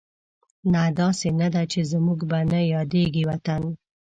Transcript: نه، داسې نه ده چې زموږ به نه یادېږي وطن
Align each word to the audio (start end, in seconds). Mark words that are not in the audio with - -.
نه، 0.73 0.83
داسې 0.99 1.27
نه 1.39 1.47
ده 1.53 1.63
چې 1.71 1.79
زموږ 1.91 2.19
به 2.29 2.39
نه 2.51 2.59
یادېږي 2.73 3.23
وطن 3.29 3.61